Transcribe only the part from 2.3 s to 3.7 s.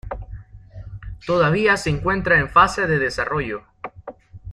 en fase de desarrollo.